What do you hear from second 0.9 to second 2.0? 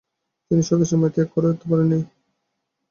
মায়া ত্যাগ করতে পারেননি।